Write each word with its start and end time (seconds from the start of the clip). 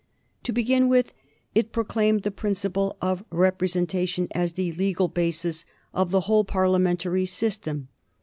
To 0.45 0.51
begin 0.51 0.89
with, 0.89 1.13
it 1.53 1.71
proclaimed 1.71 2.23
the 2.23 2.31
principle 2.31 2.97
of 3.03 3.23
representation 3.29 4.29
as 4.31 4.53
the 4.53 4.71
legal 4.71 5.07
basis 5.07 5.63
of 5.93 6.09
the 6.09 6.21
whole 6.21 6.43
Parliamentary 6.43 7.27
system. 7.27 7.87